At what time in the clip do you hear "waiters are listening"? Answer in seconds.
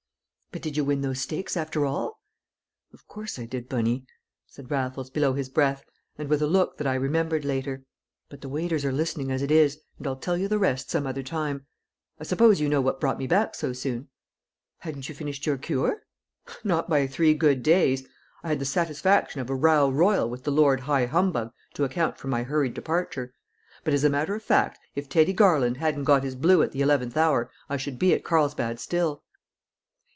8.49-9.31